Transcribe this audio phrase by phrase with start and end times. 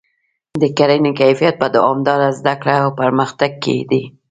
[0.61, 4.03] د کرنې کیفیت په دوامداره زده کړه او پرمختګ کې دی.